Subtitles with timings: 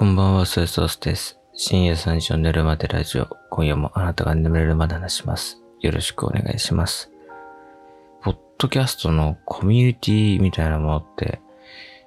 [0.00, 1.38] こんばんは、ソイソースです。
[1.52, 3.28] 深夜3時の寝るまでラジオ。
[3.50, 5.60] 今夜もあなたが眠れるまで話します。
[5.80, 7.12] よろしくお願いします。
[8.22, 11.42] ポッドキャストのコミュニティみたいなものって、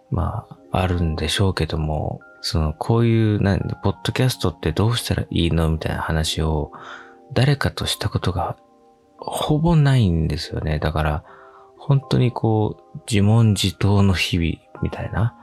[0.10, 6.72] まあ、あるんでしょうけども、その、こういう、なんで、ポッドキャストってどうしたらいいのみたいな話を、
[7.32, 8.58] 誰かとしたことが、
[9.20, 10.80] ほぼないんですよね。
[10.80, 11.24] だから、
[11.78, 15.38] 本当にこう、自問自答の日々みたいな、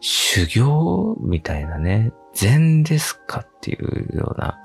[0.00, 4.58] 修行みたいなね、禅ですかっていうような、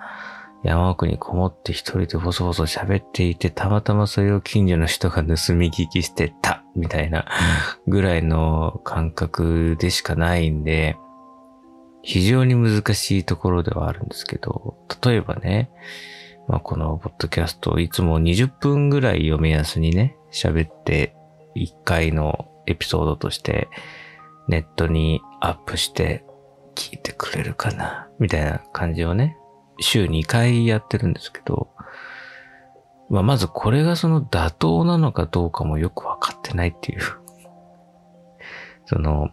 [0.63, 7.26] 山奥にこもって一人でボソボソ喋っていて、たまたまそれを近所の人が盗み聞きしてたみたいな
[7.88, 10.98] ぐらいの感覚でしかないんで、
[12.02, 15.70] 非常に難しいところではあるんですけど、例えばね、
[16.48, 21.15] まあ、このポッドキャストをいつも20分ぐらいを目安にね、喋って
[21.55, 23.67] 1回のエピソードとして
[24.48, 26.26] ネットにアップして
[26.76, 28.07] 聞いてくれるかな？
[28.20, 29.37] みたいな感じをね、
[29.79, 31.70] 週2回やってるんですけど、
[33.10, 37.02] まあ、まずこれがその妥当なのかどうかもよくわかってないっていう。
[38.85, 39.29] その、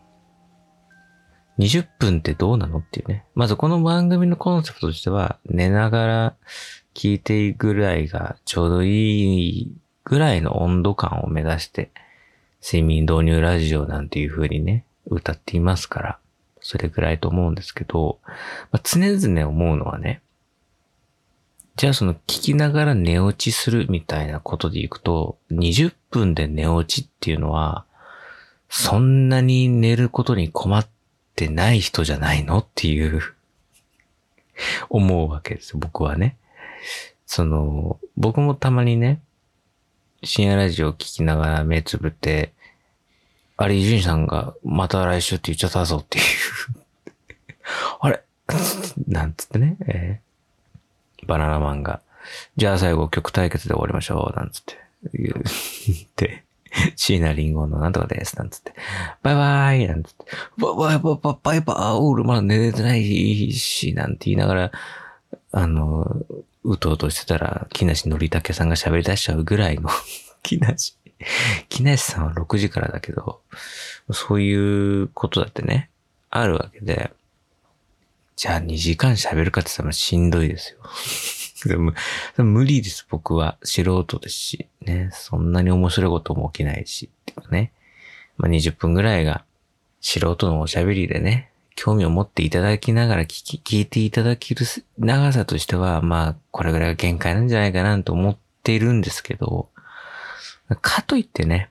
[1.58, 3.24] 20分ってどうなのっていうね。
[3.34, 6.36] まずこの番組のコンセプトとしては、寝ながら
[6.94, 9.72] 聞いていくぐらいがちょうどいい
[10.04, 11.90] ぐらいの温度感を目指して、
[12.62, 16.18] 睡眠導入ラジオなんていう風にね、歌っていますから、
[16.60, 18.18] それぐらいと思うんですけど、
[18.70, 20.22] まあ、常々思うのはね、
[21.76, 27.86] じゃあその聞きながら寝落ちするみたいなことでいくと、20分で寝落ちっていうのは、
[28.68, 30.86] そんなに寝ることに困っ
[31.34, 33.20] てない人じゃないのっていう、
[34.90, 36.36] 思うわけですよ、僕はね。
[37.26, 39.20] その、僕もたまにね、
[40.22, 42.52] 深夜ラジオを聞きながら目つぶって、
[43.62, 46.24] あれ、伊集院さんがまた来週って言っちゃったぞっていう。
[48.00, 48.20] あれ？
[49.06, 51.26] なんつってね、えー。
[51.28, 52.00] バナナマンが、
[52.56, 54.78] じゃあ最後曲対決で終わりましょう、なんつって。
[55.14, 56.42] 言って、
[56.96, 58.74] 椎名林檎のなんとかです、なんつって、
[59.22, 59.86] バイバイ。
[59.86, 60.24] なんつって、
[60.58, 60.98] バイバイ。
[60.98, 61.60] バイバイ。
[61.60, 64.72] バイ、俺まだ寝れてないし、なんて言いながら、
[65.52, 66.16] あの、
[66.64, 69.88] うとうとしてたら、木梨憲武さんが喋り出しちゃうぐらいの、
[70.42, 70.96] 木梨。
[71.68, 73.40] 木梨さんは6時からだけど、
[74.10, 75.90] そういうことだってね、
[76.30, 77.12] あるわけで、
[78.36, 80.78] じゃあ2時間喋るかって言ったらしんどいですよ。
[81.66, 81.92] でも
[82.38, 83.56] 無理です、僕は。
[83.62, 85.10] 素人ですし、ね。
[85.12, 87.72] そんなに面白いことも起きないし、っていうかね。
[88.36, 89.44] まあ、20分ぐらいが
[90.00, 94.66] 素人のおしゃべりでね、興味を持っていただきながら聞き、聞いていただける
[94.98, 99.68] 長さとしては、まあ、これぐらいが限界なんじゃないかなと思っているんですけど、
[100.80, 101.70] かといってね、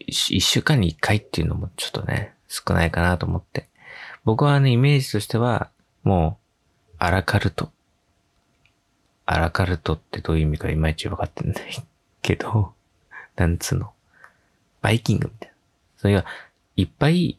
[0.00, 3.68] 一週間に一回っていうのもちょっとね、少ないかなと思って。
[4.24, 5.70] 僕はね、イメージとしては、
[6.02, 7.70] もう、アラカルト。
[9.24, 11.56] アラカルトってどういう意味かいまいち分かってない
[12.22, 12.74] けど、
[13.36, 13.92] なんつうの。
[14.82, 15.54] バイキングみたいな。
[15.96, 16.24] それが、
[16.76, 17.38] いっぱい、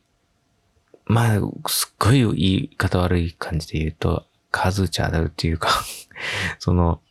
[1.06, 5.70] まあ、すっごい言い方悪い感じで言うと、数ちゃ当たるっていうか
[6.60, 7.02] その、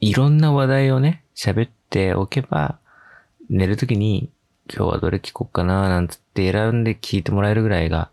[0.00, 2.78] いろんな話題をね、喋っておけば、
[3.50, 4.30] 寝るときに、
[4.72, 8.10] 今日はどれ聞こうかななんつって選んで聞いてもらえるぐらいが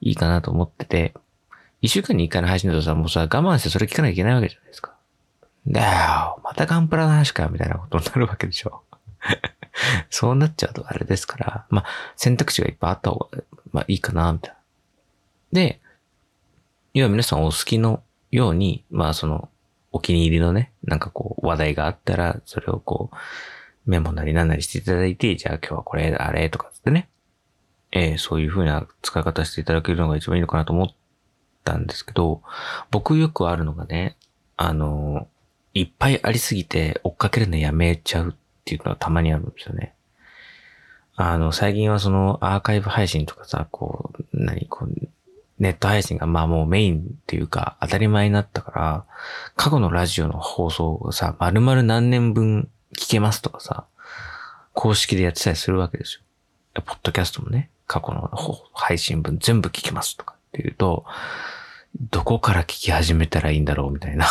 [0.00, 1.14] いいかなと思ってて、
[1.80, 4.94] 一週間に一回の配信だとさ、もうさ、我慢してそれ聞かなきゃいけないわけじゃないですか。
[5.66, 8.82] だよ、またガンプラの話か、みたいなことになるわけでしょ。
[10.10, 11.84] そうなっちゃうとあれですから、まあ、
[12.16, 13.42] 選択肢がいっぱいあった方が、
[13.72, 14.58] まあいいかな、みたいな。
[15.52, 15.80] で、
[16.92, 19.48] 要は皆さんお好きのように、まあその、
[19.94, 27.08] お気に入りのね、なんかこう、話題があったら、それをこう、メモなりなんなりしていただいて、じゃあ今日はこれ、あれとかってね、
[27.92, 30.88] えーそういう風な使い方していただけるのが一番いいのかなと思っ
[31.62, 32.42] たんですけど、
[32.90, 34.16] 僕よくあるのがね、
[34.56, 35.28] あの、
[35.74, 38.34] いっぱいありすぎて追っかけるのやめちゃうっ
[38.64, 39.94] ていうのはたまにあるんですよね。
[41.14, 45.08] あの、最近はそのアーカイブ配信とかさ、こう、何、こう、
[45.64, 49.04] ネット配信がまあもうメインっていうか当たり前になったから、
[49.56, 53.86] 過去のラジオの放送をさ、丸々何年分聞けますとかさ、
[54.74, 56.82] 公式でやってたりするわけですよ。
[56.82, 58.30] ポッドキャストもね、過去の
[58.72, 61.04] 配信分全部聞けますとかっていうと、
[62.10, 64.26] どこから聞き始めたらいいんだろうみたいな。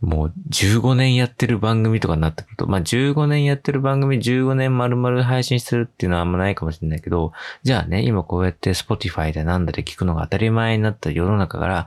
[0.00, 7.32] もう15年やってる番組とかになってくると、まあ15年やってる番組15年丸々配信してるっていうのはあんまないかもしれないけど、
[7.62, 11.86] じゃあね、今こうやって Spotify でなんだで聞くのが当たり前になった世の中から、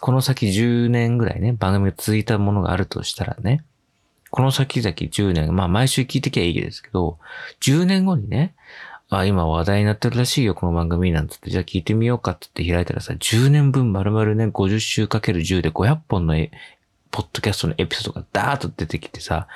[0.00, 3.64] この先10年ぐらいね、番組が続いたものがあるとしたらね、
[4.30, 7.18] この先々10年、まあ毎週聞いてきゃいいですけど、
[7.60, 8.54] 10年後にね、
[9.08, 16.34] あ、今話題になってるらしいよ、この番組なんつって、じゃあ聞いてみようかって言って開いたらさ、10年分丸々ね、50週かける10で500本の
[17.16, 19.48] ポッドキャストのエピソードがダーッと出てきてさ、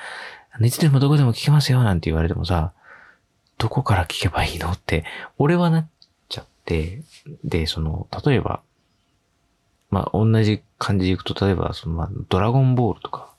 [0.59, 2.73] いつでもどこでも聞けますよなんて言われてもさ、
[3.59, 4.71] どこから聞けばいいの？
[4.71, 5.05] って、
[5.37, 5.87] 俺はなっ
[6.27, 7.03] ちゃって、
[7.43, 8.61] で、その、例えば、
[9.91, 13.29] まあ、同じ感じでいくと、例えば、その、まあ、ドラゴンボールとか、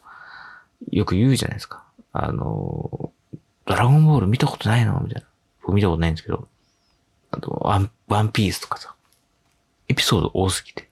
[0.92, 1.82] よく言うじゃないですか。
[2.12, 3.10] あの、
[3.66, 5.00] ドラゴンボール見たことないの？
[5.00, 5.26] みたいな。
[5.62, 6.46] 僕見たことないんですけど。
[7.32, 8.94] あと、ワン、ワンピースとかさ。
[9.88, 10.88] エピソード多すぎて。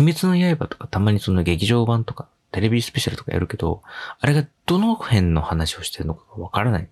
[0.00, 3.82] 鬼滅の刃とかたまにその劇場版とか、テレビスペシャルとかやるけど、
[4.20, 6.88] あれがどの辺の話をしてるのかがわからない。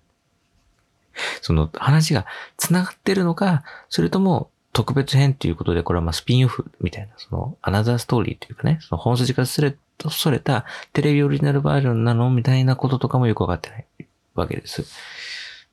[1.41, 2.25] その話が
[2.57, 9.75] 繋がってるのか、それとも特別編っていうことで、これはまあスピンオフみたいな、そのアナザーストーリーというかね、その本筋からすれ、
[10.09, 13.85] それたテレビオリジナルバージョンなのみたいなこととかもよくわかってない
[14.33, 14.85] わけです。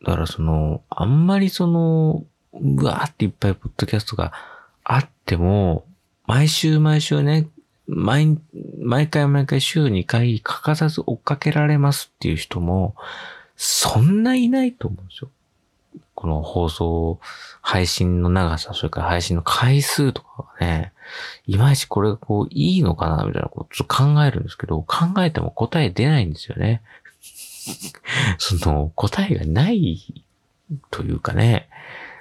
[0.04, 4.32] だからその、あんまりその、うわーっていっぱいポッドキャストが
[4.84, 5.86] あっても、
[6.26, 7.48] 毎週毎週ね、
[7.88, 8.38] 毎、
[8.80, 12.94] 毎回毎回週2回欠かさず追っかけられますっていう人も、
[13.56, 15.30] そんないないと思うんですよ。
[16.14, 17.18] この放送、
[17.62, 20.92] 配信の長さ、それから配信の回数とかがね、
[21.46, 26.82] いまいちこれがこういいのかなみたいなことを考えるんですけど、考えても答え出ないんですよね。
[28.38, 30.24] その答えがない
[30.90, 31.68] というかね、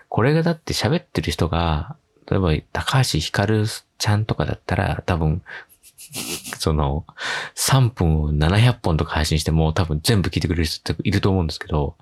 [0.10, 1.96] これがだって喋ってる人が、
[2.30, 3.66] 例えば高橋ひかる
[3.98, 5.42] ちゃんとかだったら多分、
[6.58, 7.06] その、
[7.56, 11.96] 3分を700本とか配信しても多分全部聞いてくれる人っていると思うんですけど、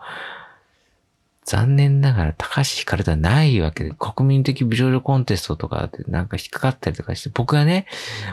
[1.45, 7.85] 残念ながら高橋ひかるではないわけで、国民的美少女コンテストとかでなんか引っかかったりとかして、僕がね、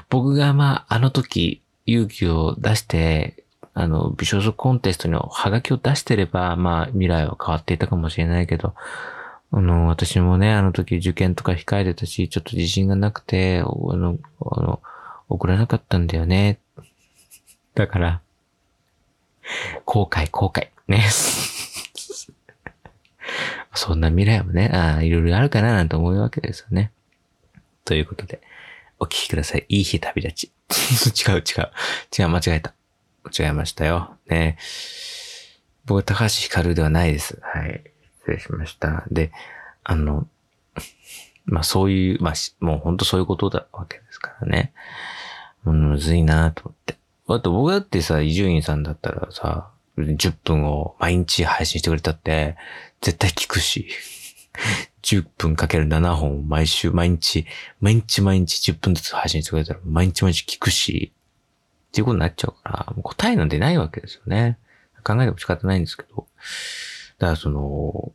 [0.08, 3.44] 僕がまああの時勇気を出して、
[3.74, 8.74] あの、美少女コンテストにハガキを出してれば、まあ未来は変わっていたかもしれないけど、
[9.54, 14.80] あの、私もね、あの時受験とか控えてたし、ちょっと自信がなくて、あの、あの、
[15.28, 16.58] 送らなかったんだよね。
[17.74, 18.22] だから、
[19.84, 20.68] 後悔、後悔。
[20.88, 21.04] ね。
[23.74, 26.90] そんな未来もね、ああ、いろいろあるかななんて思うわけですよね。
[27.84, 28.40] ということで、
[28.98, 29.66] お聞きください。
[29.68, 30.52] いい日旅立ち。
[31.28, 31.70] 違う違う。
[32.18, 32.74] 違う、間違えた。
[33.38, 34.16] 違いましたよ。
[34.28, 34.56] ね。
[35.84, 37.38] 僕は高橋ひかるではないです。
[37.42, 37.91] はい。
[38.22, 39.04] 失礼しました。
[39.10, 39.32] で、
[39.84, 40.28] あの、
[41.44, 44.72] まあそういう、まあもう本当そういうことだわけですからね。
[45.64, 46.96] うんむずいなと思って。
[47.28, 52.56] あと僕だってさ、伊集院さんだったらさ、10分を毎日配信してくれたって、
[53.00, 53.88] 絶対聞くし。
[55.02, 57.46] 10分かける7本毎週、毎日、
[57.80, 61.12] 毎日毎日10分ずつ配信してくれたら毎日毎日聞くし、
[61.88, 64.58] っていうことになっちゃうから、もう答えなんてないわけですよね。
[65.04, 66.26] 考えても仕方ないんですけど。
[67.22, 68.12] だからその、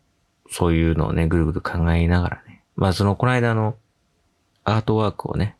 [0.52, 2.62] そういうのをね、ぐるぐる考えながらね。
[2.76, 3.78] まあその、この間の
[4.66, 5.56] アートワークをね、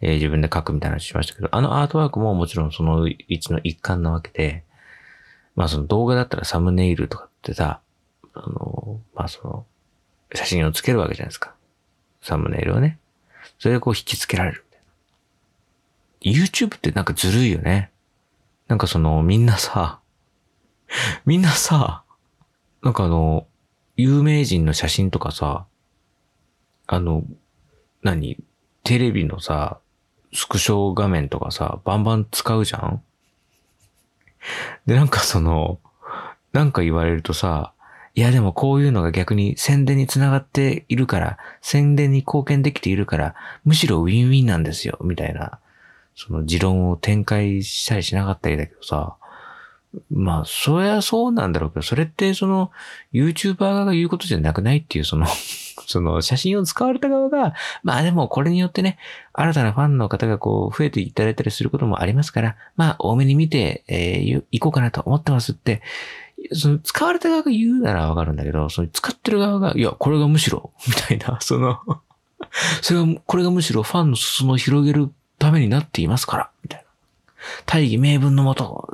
[0.00, 4.62] えー、自分で書くみたいな話しましたけど、あのアートワークももちろんその一の一環なわけで、
[5.56, 7.80] まあその動画だったらサムネイルとかってさ、
[8.32, 9.66] あの、まあその、
[10.32, 11.56] 写真をつけるわけじゃないですか。
[12.22, 13.00] サムネイルをね。
[13.58, 14.64] それでこう引き付けられる
[16.22, 16.44] みたいな。
[16.44, 17.90] YouTube ってなんかずるいよね。
[18.68, 19.98] なんかその、みんなさ、
[21.26, 22.04] みんなさ、
[22.82, 23.46] なんかあの、
[23.96, 25.66] 有名人の写真とかさ、
[26.86, 27.24] あの、
[28.02, 28.38] 何
[28.84, 29.78] テレビのさ、
[30.32, 33.02] スクショ画面とかさ、バンバン使うじゃん？
[34.86, 35.80] で、なんかその、
[36.52, 37.72] なんか言われるとさ、
[38.14, 45.58] いやでもこういうのが逆に宣伝につながっているから、宣伝に貢献できているから、むしろウィンウィンなんですよ、みたいな、
[46.14, 49.16] その持論を展開したりしなかったりだけどさ、
[50.10, 52.70] まあ、そりゃそうなんだろうけど、それってその、
[53.12, 55.26] YouTuber 側が言うことじゃなくないっていう、その
[55.86, 58.98] その写真を使われた側が、まあでもこれによってね、
[59.32, 65.82] 新たなファンの方がこう、増えていただいたりすることもありますから、まあ、多めに見て、えー、行こうかなと思ってますって、
[66.52, 71.80] その使われた側が言うならわかるんだけど、その使ってる側が、いや、これがむしろ、みたいな、 その
[72.82, 76.87] それが、これがむしろファンの裾野を広げるためになっていますから、みたいな。
[77.66, 78.88] 大義名分のもと、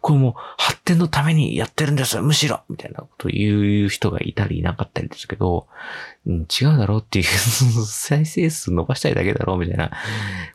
[0.00, 5.66] これも発展のためにやってるんですむしろみたいなことを言う人がいたりいなかったりですけど、
[6.26, 7.24] うん、違うだろうっていう
[7.86, 9.90] 再生数伸ばしたいだけだろうみたいな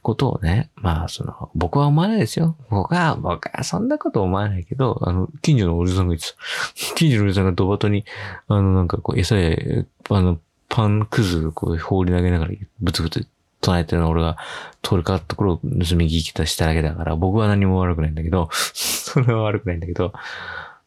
[0.02, 2.56] ことをね、まあ、その、僕は思わないですよ。
[2.70, 6.36] 僕は、僕はそんなこと思わないけど、あの、近所のおじさんが言ってた。
[6.96, 8.06] 近所のおじさんがドバトに、
[8.48, 10.40] あの、なんかこう、餌で、あの、
[10.70, 12.52] パンくずこう放り投げながら
[12.82, 13.28] ブツブツ
[13.62, 14.38] 唱えてるの俺が
[14.82, 20.14] 通りかったところを盗み聞きとしただけだから、僕は何も悪くないんだけど、 それは悪くないんだけど、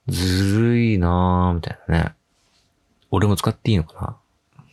[0.09, 2.15] ずるいなぁ、みたいなね。
[3.11, 4.65] 俺も使っていいのかな？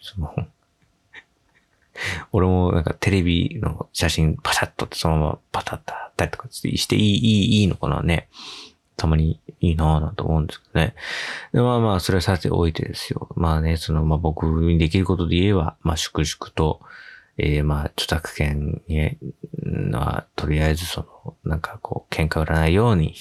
[0.00, 0.34] その、
[2.32, 8.28] 俺もなんかテレビの写真パシャッとってそのままパタッと貼ったりとかしていい、いい、いいのかなね。
[8.96, 10.94] たまにいいなぁなんて思うんですけどね。
[11.52, 13.28] で、まあまあ、それはさておいてですよ。
[13.36, 16.80] まあね、その、まあ僕にできることで言えば、まあ粛々と、
[17.38, 19.16] えー、まあ、著作権に、
[19.92, 23.14] は、とりあえずその、なんかこう、喧嘩売らないように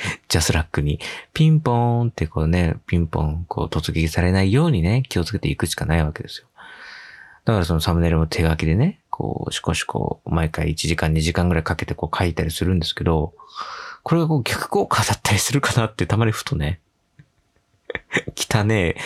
[0.28, 1.00] ジャスラックに
[1.32, 6.46] ピンポーンってこうね、ピンポンこう突撃されないようにね、気をつけていくしかないわけですよ。
[7.44, 13.34] だからそのサムネイルも手書きでね、こう、しこしこ、毎回1時間2時間ぐらいかけてこう書いたりするんですけど、
[14.02, 16.80] これがこう逆効果だったりするかなってたまにふとね、
[18.36, 18.96] 汚ねえ、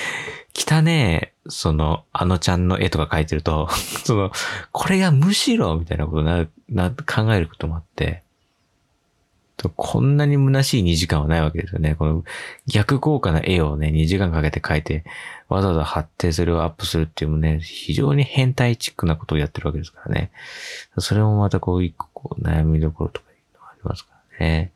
[0.55, 3.69] 汚ねえ、その、あのちゃんの絵とか描いてると、
[4.05, 4.33] その、
[4.73, 8.23] これがむしろ、みたいなことな、な、考えることもあって、
[9.77, 11.95] こんなに虚しい2時間はないわけですよね。
[11.95, 12.25] この
[12.67, 15.05] 逆効果な絵をね、2時間かけて描いて、
[15.49, 20.31] わざわざ貼ってそれをアップするっていうのもね、非常に変態チックなことをやってるわけですからね。
[20.99, 23.27] それもまたこう一個こう悩みどころとか
[23.61, 24.73] ありますからね。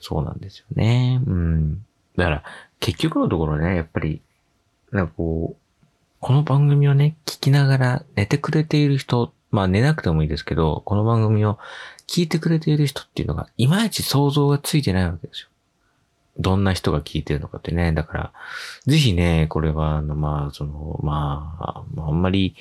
[0.00, 1.20] そうなんですよね。
[1.26, 1.84] うん。
[2.16, 2.42] だから、
[2.80, 4.22] 結局のところね、やっぱり、
[4.92, 5.56] なんかこう、
[6.20, 11.58] この番組をね、聞きながら寝てくれている人、まあ寝なくてもいいですけど、この番組を
[12.06, 15.48] 聞いてくれている人っていうのが、いまいち想像がついてないわけですよ。
[16.38, 17.92] どんな人が聞いてるのかってね。
[17.92, 18.32] だから、
[18.86, 22.56] ぜひね、これは、あの、まあ、その、まあ、あんまり、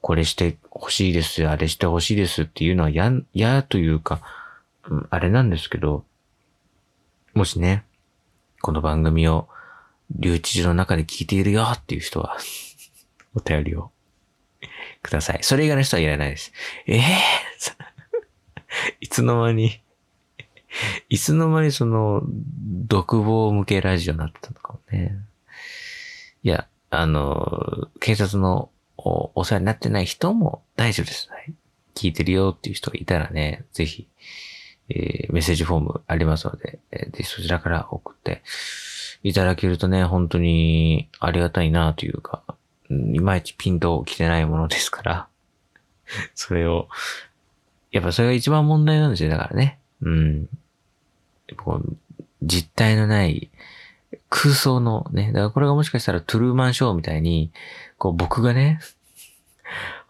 [0.00, 4.20] これしてほしいですよ、あれしてほしいですっていうのは嫌、嫌というか、
[5.10, 6.04] あれなんですけど、
[7.34, 7.84] もしね、
[8.60, 9.48] この番組を、
[10.10, 12.36] 留置所の中で聞いているよっていう人は
[13.34, 13.92] お便りを
[15.02, 15.38] ください。
[15.42, 16.52] それ以外の人はいらないです。
[16.86, 17.04] ええー
[19.00, 19.82] いつの間に
[21.08, 25.16] いつの間にその、独房向けラジオになってたのかもね。
[26.42, 31.28] いや、あの、警察のお世話になってない人も大丈夫です。
[31.30, 31.54] はい。
[31.94, 34.08] 聞いてるよっていう人がいたらね、ぜひ、
[34.90, 38.42] えー、メッセージフォームありますので、えー、ぜひそちらから送って
[39.22, 42.42] いただけるとね、本当にありがたいなというか、
[42.90, 45.28] いまいちピンと来てないものですから、
[46.34, 46.88] それを
[47.92, 49.78] やっぱそれが一番問題なんですよ、だからね。
[50.02, 50.48] うん。
[51.56, 51.96] こう
[52.42, 53.50] 実体のない
[54.28, 57.50] 空想のね、だからこれがもしかしたらトゥルーマンショーみたいに、
[57.98, 58.80] こう僕がね、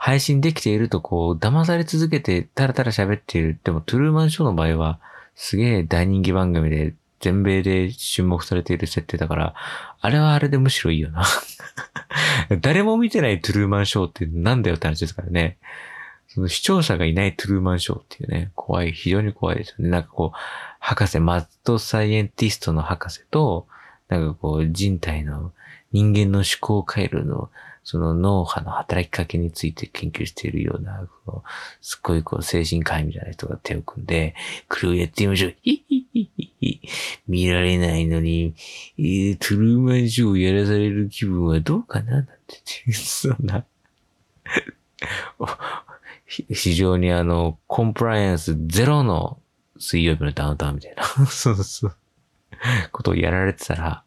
[0.02, 3.58] 配信できているとこう騙され続けてタラタラ喋っている。
[3.62, 4.98] でもトゥルーマンショーの場合は
[5.34, 9.54] すげえ大人気番組で全米で注目されている設定だから、
[10.00, 11.26] あれはあれでむしろいいよな
[12.62, 15.58] 誰も見てないトゥルーマンショーってなんだよって話ですからね。
[16.28, 19.90] その視聴者がいないトゥルーマンショーっていうね、怖い、非常に怖いですよね。
[19.90, 20.38] なんかこう、
[20.78, 23.66] 博士、マッドサイエンティストの博士と、
[24.08, 25.52] なんかこう、人体の
[25.92, 27.50] 人間の思考回路の、
[27.82, 31.48] その脳波の働きかけについて研究しているような、こう
[31.80, 34.34] すっごいこう、精神科医みたいな人が手を組んで、
[34.68, 35.54] これをやってみましょう。
[35.62, 36.80] ヒヒヒヒヒ。
[37.26, 38.54] 見られないのに、
[38.98, 43.64] えー、トゥルーマンショーをやらされる気分はどうかななんて、そんな
[46.26, 49.40] 非常にあの、コンプライアンスゼロの
[49.78, 51.96] 水曜日のダウンタウンみたいな そうそう。
[52.92, 54.04] ことをやられてたら、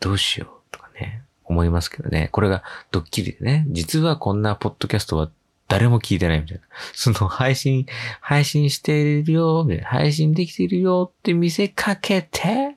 [0.00, 2.28] どうしようとかね、思いますけどね。
[2.32, 5.30] これがドッキリでね、実はこんなポッドキャストは
[5.68, 6.62] 誰も聞いてないみたいな。
[6.92, 7.86] その配信、
[8.20, 12.76] 配信しているよ、配信できているよって見せかけて、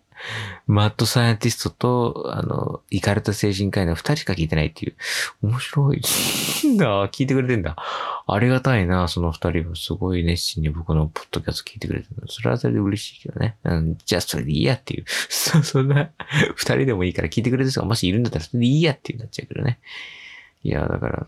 [0.68, 4.96] マッドサイエンティストと、あの、イカれた精神科医の二人しか聞いてないっていう。
[5.42, 6.02] 面白い。
[6.78, 7.76] な 聞いてくれてんだ。
[8.28, 9.76] ありがたいな、その二人は。
[9.76, 13.56] すごい熱心に僕のポッドキャスト聞いてくれてるのそれはそれで嬉しいけどね。
[13.64, 15.06] うん、じゃあそれでいいやっていう。
[15.08, 16.12] そ、 そんな、
[16.56, 19.80] 二人でもいいから聞いてくれてる人がもしいるんだったらそれでいいやっていうなっちゃうけどね。
[20.64, 21.28] いや、だから、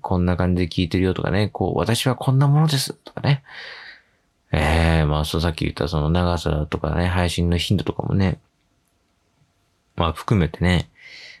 [0.00, 3.42] こんな感じで聞いてるよとかね、こう、私はこんなものですとかね。
[4.52, 8.40] ええー、まあ、そうさっき言ったその長さとかね、配信の頻度とかもね、
[9.96, 10.88] まあ含めてね、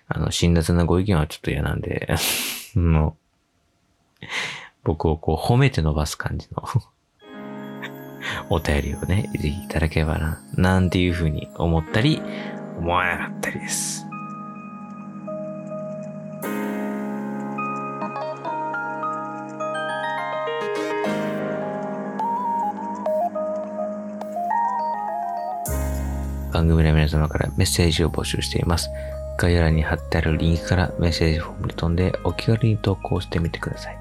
[0.06, 2.08] あの、辛辣なご意見はちょっと嫌なんで、
[2.74, 3.16] も
[4.22, 4.26] う、
[4.84, 6.64] 僕をこう褒めて伸ばす感じの
[8.50, 12.20] お便りをね、ぜひいただければな、なんていうふうに思ったり、
[12.78, 14.06] 思わなかったりです。
[26.52, 28.90] 番組の皆様からメッセージを募集しています。
[29.38, 33.99] 概要欄に貼ってあるリンクからメッセージフォームに飛んでお気軽に投稿してみてください。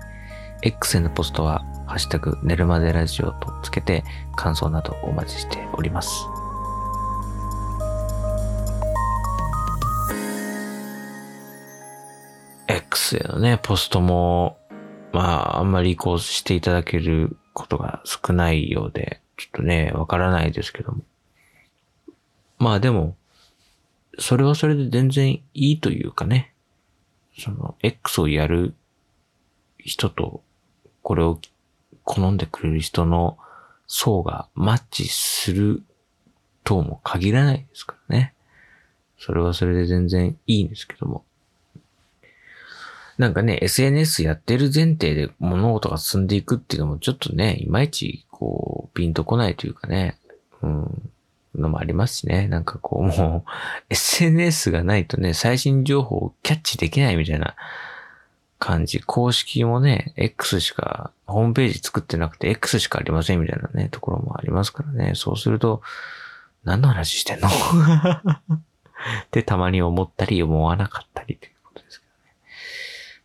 [0.61, 4.03] X へのポストは、ハッシュタグ寝るまでラジオとつけて
[4.35, 6.27] 感想などお待ちしております。
[12.67, 14.57] X へのね、ポストも、
[15.13, 21.03] まあ、あんまり移行していただけることが少ないようで、ちょっとね、わからないですけども。
[22.57, 23.15] まあでも、
[24.19, 26.53] それはそれで全然いいというかね、
[27.37, 28.75] その、X をやる
[29.77, 30.43] 人と、
[31.09, 31.39] これを
[32.03, 33.39] 好んでくれる人の
[33.87, 35.81] 層がマッチする
[36.63, 38.35] とも限らないですからね。
[39.17, 41.25] それはそれで全然いいんですけども。
[43.17, 50.19] なんかね、SNS やってる前提で物事が進んでいくっていうのもちょっとね、いまいちこう、ピンとこないというかね、
[50.61, 51.11] うん、
[51.55, 52.47] のもありますしね。
[52.47, 53.51] なんかこうもう、
[53.89, 57.55] SNS がないとね、最新情報をキャッチできないみたいな
[58.59, 58.99] 感じ。
[58.99, 65.13] 公式もね、X しか、ホームページ作ってなくて X しかありませんみたいなね、ところもありますからね。
[65.15, 65.81] そうすると、
[66.63, 67.47] 何の話してんの？
[67.49, 67.51] っ
[69.31, 72.35] てたまに思ったり思わなかったりということですけどね。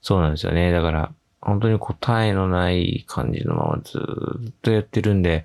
[0.01, 0.71] そうなんですよね。
[0.71, 5.45] だから、本当に答えのない感じのままずっとやってるんで、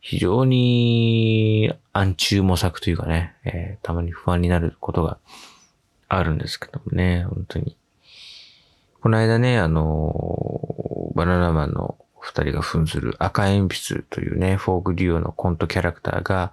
[0.00, 5.18] 非常に暗中模索というかね、えー、たまに不安になることが
[6.08, 7.76] あるんですけどもね、本当に。
[9.00, 16.52] この間ね、あの、バナナマンの二人が扮する赤鉛筆というね、フォークデュオのコントキャラクターが、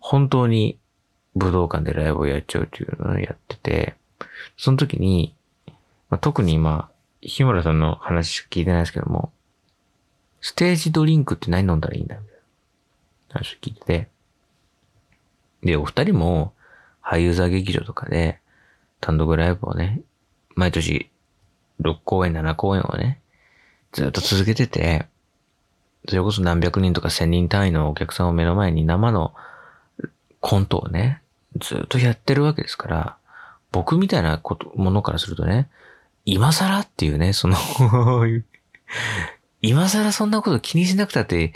[0.00, 0.78] 本当に
[1.36, 3.94] 武道館でライブをやっちゃうというのをやってて、
[4.58, 5.34] その時に、
[6.10, 6.90] まあ、特に今、
[7.22, 9.32] 日村さんの話しか聞いてないですけども、
[10.42, 14.08] ステージドリンクって何飲んだらいいんだみたいな話を聞いてて、
[15.62, 16.52] で、お二人も
[17.02, 18.40] 俳優座劇場とかで
[19.00, 20.00] 単独ライブをね、
[20.54, 21.10] 毎年
[21.80, 23.20] 6公演、7公演をね、
[23.92, 25.06] ずっと続けてて、
[26.08, 29.34] それこそ何百人とか千人単位のお客さんを目の前に生の
[30.40, 31.20] コントをね、
[31.58, 33.16] ずっとやってるわけですから、
[33.72, 35.68] 僕みたいなこと、ものからするとね、
[36.24, 37.56] 今更っていうね、その
[39.62, 41.52] 今更そんなこと気にしなくたって、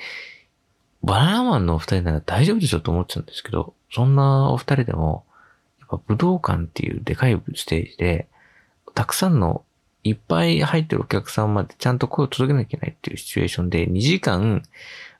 [1.03, 5.25] バナナマンのお二人なら大丈夫でしょと思っちゃうんですけど、そんなお二人でも、
[5.81, 8.29] やっぱ武道館っていうでかいステージで、
[8.95, 9.65] たくさんの
[10.05, 14.63] いっぱい入ってるお客さんまでちゃんと声を届けなきゃいけないっていうシチュエーションで2時間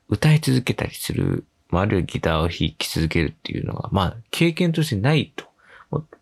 [0.09, 1.45] 歌い続けたりする
[1.75, 5.47] まあ、るいはギターを弾き続けるっていうのが、まあ、経験としてないと。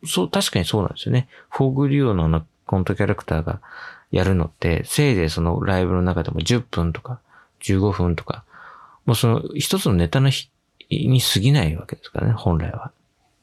[0.07, 1.29] そう、確かにそうなんですよね。
[1.51, 3.61] フォーグリオのコントキャラクターが
[4.11, 7.20] やるのって、せいぜいそのライブの中でも10分とか
[7.61, 8.44] 15分とか、
[9.05, 10.51] もうその一つのネタの日
[10.90, 12.90] に過ぎないわけですからね、本来は。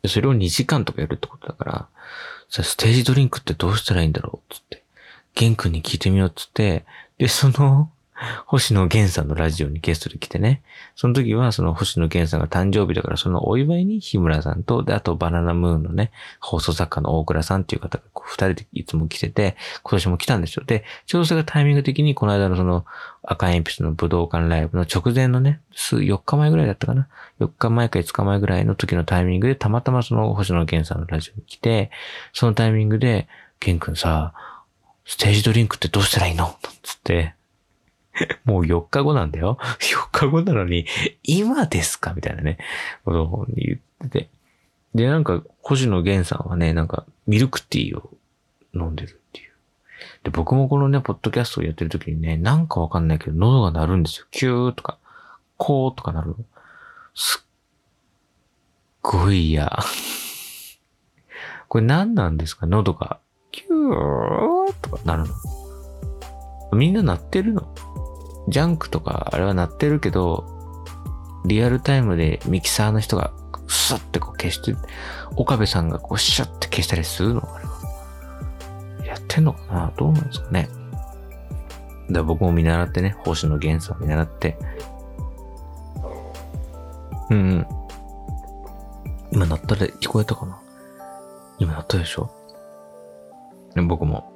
[0.08, 1.88] それを2時間とかやるってことだから、
[2.50, 4.79] ステージドリンクってどうしたらいいんだろうつって、
[5.40, 6.84] ゲン君に聞いてみようっつって、
[7.18, 7.90] で、その、
[8.46, 10.62] 星野源さんのラジオにゲストで来てね。
[10.98, 20.66] その時はその星野源さんが誕生日だからそのお祝いに日村さんと、で、あとバナナムーンのね、放送作家の大倉さんっていう方が二人でいつも来てて、今年も来たんですよ。
[20.66, 22.84] で、ちょうどそれがタイミング的にこの間のその
[23.24, 27.08] 赤鉛筆の武道館ライブの直前のね、数、4日前ぐらいだったかな
[27.40, 31.90] ？4日前か5日前ぐらいの時のタイミングでたまたまその星野源さんのラジオに来て、
[32.34, 33.30] そのタイミングで、
[33.62, 34.34] 源くんさ、
[35.10, 36.56] ステージドリンクってどうしたらいいの？
[36.84, 37.34] つって、
[38.46, 39.58] もう4日後なんだよ。
[39.82, 40.86] 4日後なのに、
[41.24, 42.14] 今ですか？
[42.14, 42.60] みたいなね、
[43.04, 44.30] ことに言ってて。
[44.94, 48.12] で、なんか、星野源さんはね、なんか、ミルクティーを
[48.76, 49.52] 飲んでるっていう。
[50.24, 54.28] で、僕もこのね、ポッドキャストをやってる時にね、なんかわかんないけど、喉が鳴るんですよ。
[54.30, 55.00] キューとか、
[55.58, 56.36] コーとか鳴る。
[57.16, 57.46] すっ
[59.02, 59.76] ごい嫌。
[61.68, 62.68] これ何なんですか？
[62.68, 63.20] 喉が、
[63.52, 66.78] キューとか鳴るの？
[66.78, 67.68] みんな鳴ってるの？
[68.48, 70.46] ジャンクとかあれは鳴ってるけど、
[71.46, 73.32] リアルタイムでミキサーの人が
[73.68, 74.76] スッってこう消して、
[75.36, 77.56] 岡部さんがこうシャッて消したりするの？
[77.56, 79.06] あれは。
[79.06, 79.94] やってんのかな？
[79.98, 80.70] どうなんですかね？
[82.12, 84.58] だ僕も見習ってね、星野源さん見習って。
[87.30, 87.68] うんうん。
[89.32, 90.60] 今鳴ったら聞こえたかな？
[91.60, 92.32] 今鳴ったでしょ？
[93.76, 94.32] 僕も、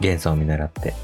[0.00, 0.94] 源さんを見習って。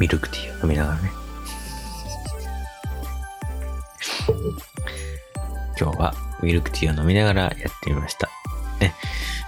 [0.00, 1.10] ミルクティーを飲みながらね。
[5.78, 8.28] 今日はミルクティーを飲みながらやってみました。
[8.80, 8.94] ね。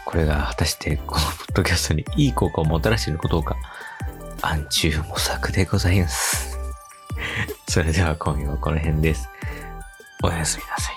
[0.05, 3.57] これが果たしてこのポッドキャストにいい効果をもたらしていることか、
[4.43, 6.59] 暗中模索でございます。
[7.69, 9.29] それでは今夜はこの辺です。
[10.23, 10.96] おやすみなさい。